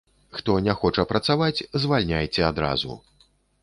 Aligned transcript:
Хто 0.37 0.55
не 0.67 0.75
хоча 0.79 1.05
працаваць, 1.13 1.65
звальняйце 1.87 2.41
адразу. 2.53 3.03